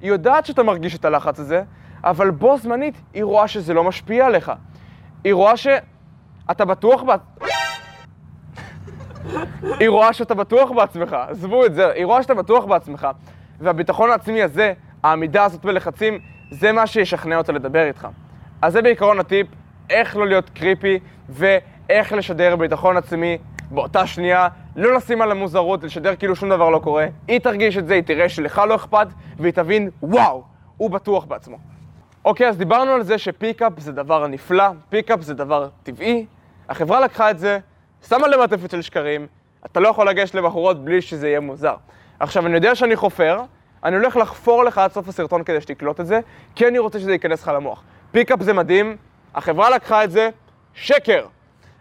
היא 0.00 0.10
יודעת 0.10 0.46
שאתה 0.46 0.62
מרגיש 0.62 0.96
את 0.96 1.04
הלחץ 1.04 1.40
הזה, 1.40 1.62
אבל 2.04 2.30
בו 2.30 2.58
זמנית 2.58 3.00
היא 3.14 3.24
רואה 3.24 3.48
שזה 3.48 3.74
לא 3.74 3.84
משפיע 3.84 4.26
עליך. 4.26 4.52
היא 5.24 5.34
רואה 5.34 5.56
שאתה 5.56 6.64
בטוח 6.64 7.02
ב... 7.02 7.10
היא 9.80 9.88
רואה 9.88 10.12
שאתה 10.12 10.34
בטוח 10.34 10.70
בעצמך, 10.70 11.16
עזבו 11.28 11.66
את 11.66 11.74
זה, 11.74 11.92
היא 11.92 12.06
רואה 12.06 12.22
שאתה 12.22 12.34
בטוח 12.34 12.64
בעצמך, 12.64 13.08
והביטחון 13.60 14.10
העצמי 14.10 14.42
הזה, 14.42 14.72
העמידה 15.02 15.44
הזאת 15.44 15.64
בלחצים, 15.64 16.18
זה 16.50 16.72
מה 16.72 16.86
שישכנע 16.86 17.38
אותה 17.38 17.52
לדבר 17.52 17.86
איתך. 17.86 18.08
אז 18.62 18.72
זה 18.72 18.82
בעיקרון 18.82 19.20
הטיפ, 19.20 19.46
איך 19.90 20.16
לא 20.16 20.26
להיות 20.26 20.50
creepy 20.50 20.98
ואיך 21.28 22.12
לשדר 22.12 22.56
ביטחון 22.56 22.96
עצמי 22.96 23.38
באותה 23.70 24.06
שנייה, 24.06 24.48
לא 24.76 24.94
לשים 24.94 25.22
על 25.22 25.30
המוזרות, 25.30 25.84
לשדר 25.84 26.16
כאילו 26.16 26.36
שום 26.36 26.48
דבר 26.48 26.70
לא 26.70 26.78
קורה. 26.78 27.06
היא 27.28 27.38
תרגיש 27.38 27.78
את 27.78 27.86
זה, 27.86 27.94
היא 27.94 28.02
תראה 28.02 28.28
שלך 28.28 28.62
לא 28.68 28.74
אכפת, 28.74 29.06
והיא 29.38 29.52
תבין, 29.52 29.90
וואו, 30.02 30.42
הוא 30.76 30.90
בטוח 30.90 31.24
בעצמו. 31.24 31.56
אוקיי, 32.24 32.48
אז 32.48 32.58
דיברנו 32.58 32.90
על 32.90 33.02
זה 33.02 33.18
ש 33.18 33.32
pickup 33.32 33.72
זה 33.78 33.92
דבר 33.92 34.26
נפלא, 34.26 34.68
pickup 34.88 35.20
זה 35.20 35.34
דבר 35.34 35.68
טבעי. 35.82 36.26
החברה 36.68 37.00
לקחה 37.00 37.30
את 37.30 37.38
זה, 37.38 37.58
שמה 38.08 38.28
למעטפת 38.28 38.70
של 38.70 38.82
שקרים, 38.82 39.26
אתה 39.66 39.80
לא 39.80 39.88
יכול 39.88 40.08
לגשת 40.08 40.34
לבחורות 40.34 40.84
בלי 40.84 41.02
שזה 41.02 41.28
יהיה 41.28 41.40
מוזר. 41.40 41.74
עכשיו, 42.20 42.46
אני 42.46 42.54
יודע 42.54 42.74
שאני 42.74 42.96
חופר, 42.96 43.40
אני 43.84 43.96
הולך 43.96 44.16
לחפור 44.16 44.64
לך 44.64 44.78
עד 44.78 44.92
סוף 44.92 45.08
הסרטון 45.08 45.44
כדי 45.44 45.60
שתקלוט 45.60 46.00
את 46.00 46.06
זה, 46.06 46.20
כי 46.54 46.68
אני 46.68 46.78
רוצה 46.78 47.00
שזה 47.00 47.12
ייכנס 47.12 47.42
לך 47.42 47.48
למוח. 47.48 47.82
פיקאפ 48.12 48.42
זה 48.42 48.52
מדהים, 48.52 48.96
החברה 49.34 49.70
לקחה 49.70 50.04
את 50.04 50.10
זה, 50.10 50.30
שקר. 50.74 51.26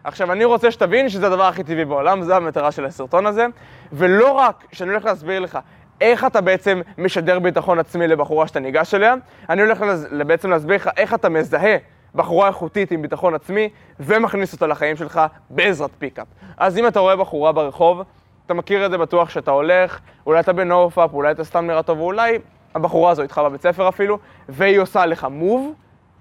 עכשיו, 0.04 0.32
אני 0.32 0.46
רוצה 0.46 0.72
שתבין 0.72 1.10
שזה 1.10 1.28
הדבר 1.28 1.44
הכי 1.44 1.64
טבעי 1.64 1.86
בעולם, 1.86 2.24
זו 2.24 2.36
המטרה 2.36 2.72
של 2.72 2.86
הסרטון 2.86 3.26
הזה, 3.26 3.46
ולא 3.94 4.32
רק 4.32 4.66
שאני 4.72 4.90
הולך 4.90 5.06
להסביר 5.06 5.40
לך 5.40 5.60
איך 6.02 6.26
אתה 6.26 6.42
בעצם 6.42 6.82
משדר 6.98 7.40
ביטחון 7.40 7.80
עצמי 7.80 8.08
לבחורה 8.08 8.48
שאתה 8.48 8.60
ניגש 8.60 8.94
אליה, 8.94 9.16
אני 9.50 9.62
הולך 9.62 9.86
בעצם 10.28 10.50
להסביר 10.50 10.76
לך 10.76 10.90
איך 10.98 11.14
אתה 11.14 11.30
מזהה 11.30 11.78
בחורה 12.16 12.48
איכותית 12.48 12.92
עם 12.92 13.02
ביטחון 13.02 13.36
עצמי 13.36 13.70
ומכניס 14.00 14.54
אותה 14.54 14.68
לחיים 14.68 14.96
שלך 14.96 15.22
בעזרת 15.50 15.92
pickup. 16.00 16.28
אז 16.58 16.78
אם 16.78 16.88
אתה 16.88 17.00
רואה 17.00 17.16
בחורה 17.16 17.52
ברחוב, 17.52 18.02
אתה 18.46 18.54
מכיר 18.54 18.86
את 18.86 18.92
זה 18.92 18.98
בטוח 18.98 19.30
שאתה 19.30 19.52
הולך, 19.52 20.00
אולי 20.26 20.40
אתה 20.40 20.54
ב 20.54 20.62
NoFap, 20.62 21.14
אולי 21.14 21.32
אתה 21.32 21.44
סתם 21.44 21.68
נראה 21.68 21.84
טוב, 21.84 22.00
ואולי 22.00 22.40
הבחורה 22.76 23.12
הזו 23.12 23.22
איתך 23.22 23.42
בבית 23.46 23.62
ספר 23.62 23.90
אפילו, 23.90 24.20
והיא 24.50 24.80
עושה 24.80 25.06
לך 25.06 25.28
move, 25.32 25.74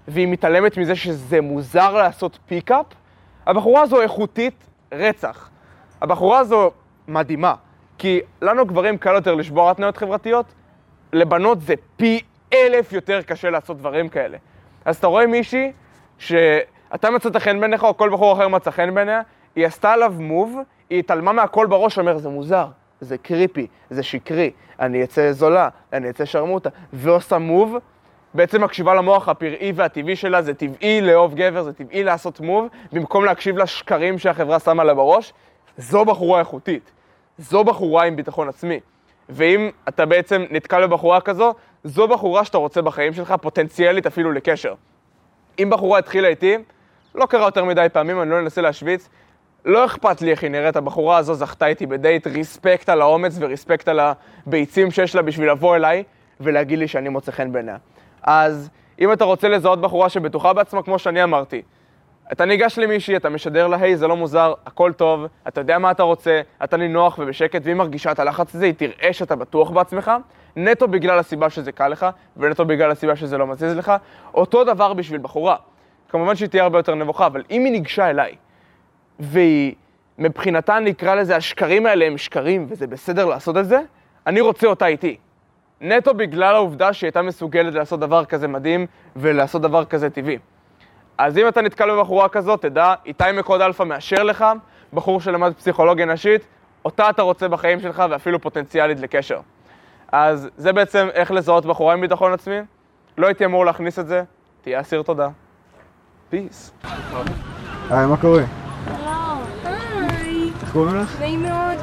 והיא 0.07 0.27
מתעלמת 0.27 0.77
מזה 0.77 0.95
שזה 0.95 1.41
מוזר 1.41 1.93
לעשות 1.93 2.39
pickup, 2.45 2.85
הבחורה 3.47 3.81
הזו 3.81 4.01
איכותית 4.01 4.67
רצח. 4.91 5.49
הבחורה 6.01 6.39
הזו 6.39 6.71
מדהימה, 7.07 7.55
כי 7.97 8.21
לנו 8.41 8.65
גברים 8.65 8.97
קל 8.97 9.13
יותר 9.13 9.35
לשבור 9.35 9.69
התניות 9.69 9.97
חברתיות, 9.97 10.45
לבנות 11.13 11.61
זה 11.61 11.73
פי 11.97 12.21
אלף 12.53 12.93
יותר 12.93 13.21
קשה 13.21 13.49
לעשות 13.49 13.77
דברים 13.77 14.09
כאלה. 14.09 14.37
אז 14.85 14.95
אתה 14.95 15.07
רואה 15.07 15.27
מישהי 15.27 15.71
שאתה 16.17 17.09
מצאת 17.09 17.37
חן 17.37 17.59
בעיניך, 17.59 17.83
או 17.83 17.97
כל 17.97 18.09
בחור 18.09 18.33
אחר 18.33 18.47
מצא 18.47 18.71
חן 18.71 18.93
בעיניה, 18.93 19.21
היא 19.55 19.65
עשתה 19.65 19.93
עליו 19.93 20.13
מוב, 20.19 20.59
היא 20.89 20.99
התעלמה 20.99 21.33
מהכל 21.33 21.67
בראש, 21.67 21.99
אומר, 21.99 22.17
זה 22.17 22.29
מוזר, 22.29 22.67
זה 23.01 23.17
קריפי, 23.17 23.67
זה 23.89 24.03
שקרי, 24.03 24.51
אני 24.79 25.03
אצא 25.03 25.31
זולה, 25.31 25.69
אני 25.93 26.09
אצא 26.09 26.25
שרמוטה, 26.25 26.69
ועושה 26.93 27.37
מוב, 27.37 27.75
בעצם 28.33 28.63
מקשיבה 28.63 28.93
למוח 28.93 29.29
הפראי 29.29 29.71
והטבעי 29.75 30.15
שלה, 30.15 30.41
זה 30.41 30.53
טבעי 30.53 31.01
לאהוב 31.01 31.35
גבר, 31.35 31.63
זה 31.63 31.73
טבעי 31.73 32.03
לעשות 32.03 32.39
מוב, 32.39 32.67
במקום 32.91 33.25
להקשיב 33.25 33.57
לשקרים 33.57 34.17
שהחברה 34.17 34.59
שמה 34.59 34.83
לה 34.83 34.93
בראש, 34.93 35.33
זו 35.77 36.05
בחורה 36.05 36.39
איכותית. 36.39 36.91
זו 37.37 37.63
בחורה 37.63 38.03
עם 38.03 38.15
ביטחון 38.15 38.49
עצמי. 38.49 38.79
ואם 39.29 39.69
אתה 39.87 40.05
בעצם 40.05 40.45
נתקל 40.49 40.87
בבחורה 40.87 41.21
כזו, 41.21 41.53
זו 41.83 42.07
בחורה 42.07 42.45
שאתה 42.45 42.57
רוצה 42.57 42.81
בחיים 42.81 43.13
שלך, 43.13 43.35
פוטנציאלית 43.41 44.05
אפילו 44.05 44.31
לקשר. 44.31 44.73
אם 45.59 45.69
בחורה 45.69 45.99
התחילה 45.99 46.27
איתי, 46.27 46.57
לא 47.15 47.25
קרה 47.25 47.45
יותר 47.45 47.65
מדי 47.65 47.87
פעמים, 47.93 48.21
אני 48.21 48.29
לא 48.29 48.39
אנסה 48.39 48.61
להשוויץ, 48.61 49.09
לא 49.65 49.85
אכפת 49.85 50.21
לי 50.21 50.31
איך 50.31 50.43
היא 50.43 50.51
נראית, 50.51 50.75
הבחורה 50.75 51.17
הזו 51.17 51.33
זכתה 51.33 51.67
איתי 51.67 51.85
בדייט, 51.85 52.27
ריספקט 52.27 52.89
על 52.89 53.01
האומץ 53.01 53.37
וריספקט 53.39 53.87
על 53.87 53.99
הביצים 53.99 54.91
שיש 54.91 55.15
לה 55.15 55.21
בשביל 55.21 55.51
לבוא 55.51 55.75
אליי 55.75 56.03
ולהגיד 56.39 56.79
לי 56.79 56.87
שאני 56.87 57.09
מוצא 57.09 57.31
חן 57.31 57.51
בעיניה. 57.51 57.77
אז 58.23 58.69
אם 58.99 59.13
אתה 59.13 59.25
רוצה 59.25 59.49
לזהות 59.49 59.81
בחורה 59.81 60.09
שבטוחה 60.09 60.53
בעצמה, 60.53 60.83
כמו 60.83 60.99
שאני 60.99 61.23
אמרתי, 61.23 61.61
אתה 62.31 62.45
ניגש 62.45 62.79
למישהי, 62.79 63.15
אתה 63.15 63.29
משדר 63.29 63.67
לה, 63.67 63.77
היי, 63.81 63.97
זה 63.97 64.07
לא 64.07 64.15
מוזר, 64.15 64.53
הכל 64.65 64.93
טוב, 64.93 65.25
אתה 65.47 65.61
יודע 65.61 65.77
מה 65.79 65.91
אתה 65.91 66.03
רוצה, 66.03 66.41
אתה 66.63 66.77
נינוח 66.77 67.19
ובשקט, 67.19 67.61
והיא 67.63 67.75
מרגישה 67.75 68.11
את 68.11 68.19
הלחץ 68.19 68.55
הזה, 68.55 68.65
היא 68.65 68.73
תראה 68.73 69.13
שאתה 69.13 69.35
בטוח 69.35 69.69
בעצמך, 69.69 70.11
נטו 70.55 70.87
בגלל 70.87 71.19
הסיבה 71.19 71.49
שזה 71.49 71.71
קל 71.71 71.87
לך, 71.87 72.05
ונטו 72.37 72.65
בגלל 72.65 72.91
הסיבה 72.91 73.15
שזה 73.15 73.37
לא 73.37 73.47
מזיז 73.47 73.77
לך. 73.77 73.93
אותו 74.33 74.63
דבר 74.63 74.93
בשביל 74.93 75.19
בחורה. 75.21 75.55
כמובן 76.09 76.35
שהיא 76.35 76.49
תהיה 76.49 76.63
הרבה 76.63 76.79
יותר 76.79 76.95
נבוכה, 76.95 77.25
אבל 77.25 77.43
אם 77.51 77.63
היא 77.63 77.71
ניגשה 77.71 78.09
אליי, 78.09 78.35
והיא, 79.19 79.73
מבחינתה 80.17 80.79
נקרא 80.79 81.15
לזה, 81.15 81.35
השקרים 81.35 81.85
האלה 81.85 82.05
הם 82.05 82.17
שקרים, 82.17 82.65
וזה 82.69 82.87
בסדר 82.87 83.25
לעשות 83.25 83.57
את 83.57 83.65
זה, 83.65 83.79
אני 84.27 84.41
רוצה 84.41 84.67
אותה 84.67 84.87
איתי. 84.87 85.17
נטו 85.81 86.13
בגלל 86.13 86.55
העובדה 86.55 86.93
שהיא 86.93 87.07
הייתה 87.07 87.21
מסוגלת 87.21 87.73
לעשות 87.73 87.99
דבר 87.99 88.25
כזה 88.25 88.47
מדהים, 88.47 88.85
ולעשות 89.15 89.61
דבר 89.61 89.85
כזה 89.85 90.09
טבעי. 90.09 90.37
אז 91.17 91.37
אם 91.37 91.47
אתה 91.47 91.61
נתקל 91.61 91.91
בבחורה 91.91 92.29
כזאת, 92.29 92.61
תדע, 92.61 92.93
איתי 93.05 93.23
מקוד 93.33 93.61
אלפא 93.61 93.83
מאשר 93.83 94.23
לך, 94.23 94.45
בחור 94.93 95.21
שלמד 95.21 95.53
פסיכולוגיה 95.53 96.05
נשית, 96.05 96.47
אותה 96.85 97.09
אתה 97.09 97.21
רוצה 97.21 97.47
בחיים 97.47 97.79
שלך 97.79 98.03
ואפילו 98.09 98.41
פוטנציאלית 98.41 98.99
לקשר. 98.99 99.39
אז 100.17 100.49
זה 100.57 100.73
בעצם 100.73 101.07
איך 101.13 101.31
לזהות 101.31 101.65
בחורה 101.65 101.93
עם 101.93 102.01
ביטחון 102.01 102.33
עצמי. 102.33 102.59
לא 103.17 103.27
הייתי 103.27 103.45
אמור 103.45 103.65
להכניס 103.65 103.99
את 103.99 104.07
זה, 104.07 104.23
תהיה 104.61 104.81
אסיר 104.81 105.01
תודה. 105.01 105.29
פיס. 106.29 106.71
היי, 107.89 108.05
מה 108.05 108.17
קורה? 108.17 108.43
היי, 109.63 110.51
איך 110.61 110.71
קוראים 110.71 110.95
לך? 110.95 111.19
נעים 111.19 111.43
מאוד. 111.43 111.77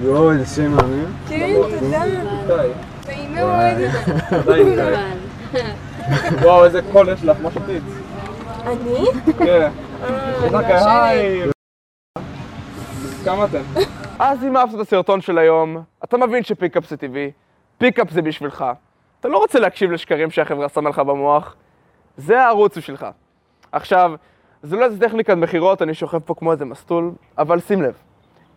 יואו, 0.00 0.32
איזה 0.32 0.46
שם 0.46 0.70
מאמין. 0.70 1.06
כן, 1.28 1.54
תודה. 1.80 2.62
נעים 3.06 3.34
מאוד. 3.34 3.76
וואו, 6.42 6.64
איזה 6.64 6.80
קול 6.92 7.08
יש 7.08 7.24
לך, 7.24 7.36
מה 7.42 7.50
שתית? 7.50 7.82
אני? 8.66 9.06
כן. 9.38 9.70
אה, 10.02 10.48
רק 10.50 10.64
היי. 10.68 11.42
כמה 13.24 13.44
אתם? 13.44 13.62
אז 14.18 14.44
אם 14.44 14.56
אהבת 14.56 14.74
את 14.74 14.80
הסרטון 14.80 15.20
של 15.20 15.38
היום, 15.38 15.82
אתה 16.04 16.16
מבין 16.16 16.42
ש 16.42 16.53
pickup 16.53 16.88
זה 16.88 16.96
טבעי, 16.96 17.30
pickup 17.78 18.10
זה 18.10 18.22
בשבילך. 18.22 18.64
אתה 19.20 19.28
לא 19.28 19.38
רוצה 19.38 19.58
להקשיב 19.58 19.92
לשקרים 19.92 20.30
שהחברה 20.30 20.68
שמה 20.68 20.90
לך 20.90 20.98
במוח, 20.98 21.56
זה 22.16 22.42
הערוץ 22.42 22.78
בשבילך. 22.78 23.06
עכשיו, 23.72 24.12
זה 24.62 24.76
לא 24.76 24.84
איזה 24.84 25.08
טכניקת 25.08 25.34
מכירות, 25.34 25.82
אני 25.82 25.94
שוכב 25.94 26.18
פה 26.18 26.34
כמו 26.34 26.52
איזה 26.52 26.64
מסטול, 26.64 27.12
אבל 27.38 27.60
שים 27.60 27.82
לב, 27.82 27.94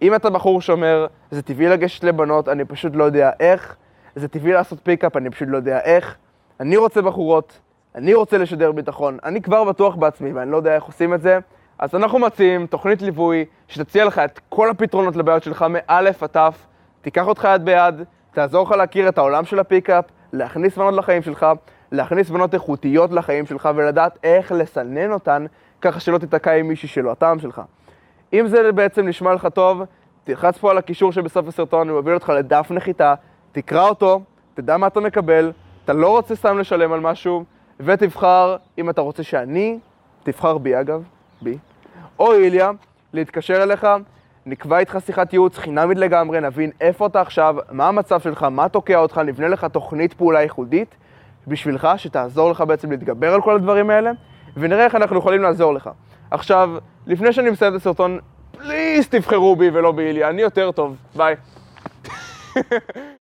אם 0.01 0.15
אתה 0.15 0.29
בחור 0.29 0.61
שאומר, 0.61 1.07
זה 1.31 1.41
טבעי 1.41 1.67
לגשת 1.67 2.03
לבנות, 2.03 2.49
אני 2.49 2.65
פשוט 2.65 2.95
לא 2.95 3.03
יודע 3.03 3.31
איך, 3.39 3.75
זה 4.15 4.27
טבעי 4.27 4.51
לעשות 4.51 4.79
pickup, 4.83 5.17
אני 5.17 5.29
פשוט 5.29 5.47
לא 5.51 5.57
יודע 5.57 5.79
איך, 5.79 6.15
אני 6.59 6.77
רוצה 6.77 7.01
בחורות, 7.01 7.59
אני 7.95 8.13
רוצה 8.13 8.37
לשדר 8.37 8.71
ביטחון, 8.71 9.17
אני 9.23 9.41
כבר 9.41 9.63
בטוח 9.63 9.95
בעצמי 9.95 10.31
ואני 10.33 10.51
לא 10.51 10.57
יודע 10.57 10.75
איך 10.75 10.83
עושים 10.83 11.13
את 11.13 11.21
זה, 11.21 11.39
אז 11.79 11.95
אנחנו 11.95 12.19
מציעים 12.19 12.67
תוכנית 12.67 13.01
ליווי 13.01 13.45
שתציע 13.67 14.05
לך 14.05 14.19
את 14.19 14.39
כל 14.49 14.69
הפתרונות 14.69 15.15
לבעיות 15.15 15.43
שלך 15.43 15.65
מאלף 15.69 16.23
עד 16.23 16.29
תף, 16.29 16.65
תיקח 17.01 17.27
אותך 17.27 17.47
יד 17.53 17.65
ביד, 17.65 17.95
תעזור 18.33 18.65
לך 18.65 18.71
להכיר 18.71 19.09
את 19.09 19.17
העולם 19.17 19.45
של 19.45 19.59
הפיקאפ, 19.59 20.05
להכניס 20.33 20.77
בנות 20.77 20.93
לחיים 20.93 21.21
שלך, 21.21 21.45
להכניס 21.91 22.29
בנות 22.29 22.53
איכותיות 22.53 23.11
לחיים 23.11 23.45
שלך 23.45 23.69
ולדעת 23.75 24.17
איך 24.23 24.51
לסנן 24.51 25.11
אותן 25.11 25.45
ככה 25.81 25.99
שלא 25.99 26.17
תיתקע 26.17 26.51
עם 26.53 26.67
מישהי 26.67 26.87
שלא 26.87 27.11
הטעם 27.11 27.39
שלך. 27.39 27.61
אם 28.33 28.47
זה 28.47 28.71
בעצם 28.71 29.07
נשמע 29.07 29.33
לך 29.33 29.47
טוב, 29.53 29.81
תלחץ 30.23 30.57
פה 30.57 30.71
על 30.71 30.77
הקישור 30.77 31.11
שבסוף 31.11 31.47
הסרטון, 31.47 31.89
אני 31.89 31.97
מביא 31.99 32.13
אותך 32.13 32.29
לדף 32.29 32.67
נחיתה, 32.69 33.13
תקרא 33.51 33.89
אותו, 33.89 34.21
תדע 34.53 34.77
מה 34.77 34.87
אתה 34.87 34.99
מקבל, 34.99 35.51
אתה 35.85 35.93
לא 35.93 36.09
רוצה 36.09 36.35
סתם 36.35 36.59
לשלם 36.59 36.93
על 36.93 36.99
משהו, 36.99 37.43
ותבחר, 37.79 38.55
אם 38.77 38.89
אתה 38.89 39.01
רוצה 39.01 39.23
שאני, 39.23 39.79
תבחר 40.23 40.57
בי 40.57 40.79
אגב, 40.79 41.03
בי, 41.41 41.57
או 42.19 42.33
איליה, 42.33 42.71
להתקשר 43.13 43.63
אליך, 43.63 43.87
נקבע 44.45 44.79
איתך 44.79 44.97
שיחת 45.05 45.33
ייעוץ 45.33 45.57
חינמית 45.57 45.97
לגמרי, 45.97 46.41
נבין 46.41 46.71
איפה 46.81 47.07
אתה 47.07 47.21
עכשיו, 47.21 47.55
מה 47.71 47.87
המצב 47.87 48.19
שלך, 48.19 48.43
מה 48.43 48.69
תוקע 48.69 48.97
אותך, 48.97 49.17
נבנה 49.17 49.47
לך 49.47 49.65
תוכנית 49.65 50.13
פעולה 50.13 50.41
ייחודית 50.41 50.95
בשבילך, 51.47 51.87
שתעזור 51.97 52.51
לך 52.51 52.61
בעצם 52.61 52.91
להתגבר 52.91 53.33
על 53.33 53.41
כל 53.41 53.55
הדברים 53.55 53.89
האלה, 53.89 54.11
ונראה 54.57 54.85
איך 54.85 54.95
אנחנו 54.95 55.17
יכולים 55.17 55.41
לעזור 55.41 55.73
לך. 55.73 55.89
עכשיו, 56.31 56.69
לפני 57.07 57.33
שאני 57.33 57.49
מסיים 57.49 57.75
את 57.75 57.77
הסרטון, 57.77 58.19
פליז 58.51 59.07
תבחרו 59.07 59.55
בי 59.55 59.69
ולא 59.73 59.91
באיליה, 59.91 60.29
אני 60.29 60.41
יותר 60.41 60.71
טוב, 60.71 60.95
ביי. 61.15 61.35